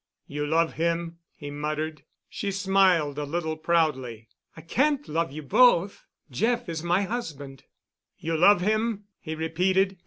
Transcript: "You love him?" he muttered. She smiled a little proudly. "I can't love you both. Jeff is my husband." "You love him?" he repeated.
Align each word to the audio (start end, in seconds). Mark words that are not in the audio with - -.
"You 0.25 0.47
love 0.47 0.73
him?" 0.73 1.19
he 1.35 1.51
muttered. 1.51 2.05
She 2.27 2.49
smiled 2.49 3.19
a 3.19 3.23
little 3.23 3.55
proudly. 3.55 4.29
"I 4.57 4.61
can't 4.61 5.07
love 5.07 5.31
you 5.31 5.43
both. 5.43 6.07
Jeff 6.31 6.67
is 6.67 6.81
my 6.81 7.03
husband." 7.03 7.65
"You 8.17 8.35
love 8.35 8.61
him?" 8.61 9.03
he 9.19 9.35
repeated. 9.35 9.99